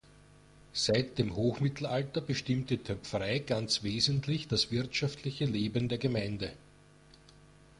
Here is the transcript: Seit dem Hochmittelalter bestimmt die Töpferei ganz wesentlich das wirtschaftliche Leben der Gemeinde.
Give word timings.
Seit 0.73 1.19
dem 1.19 1.35
Hochmittelalter 1.35 2.21
bestimmt 2.21 2.71
die 2.71 2.79
Töpferei 2.79 3.37
ganz 3.37 3.83
wesentlich 3.83 4.47
das 4.47 4.71
wirtschaftliche 4.71 5.45
Leben 5.45 5.89
der 5.89 5.99
Gemeinde. 5.99 6.53